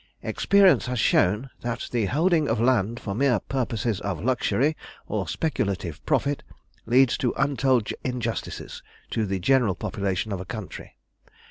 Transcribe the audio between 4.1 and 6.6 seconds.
luxury or speculative profit